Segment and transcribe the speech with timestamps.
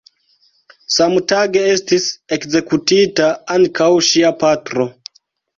[0.93, 2.07] Samtage estis
[2.37, 4.91] ekzekutita ankaŭ ŝia patro.